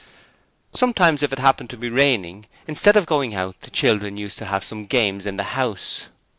[0.73, 4.45] Sometimes, if it happened to be raining, instead of going out the children used to
[4.45, 6.07] have some games in the house.